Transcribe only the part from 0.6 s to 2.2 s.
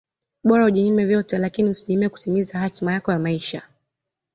ujinyime vyote lakini usijinyime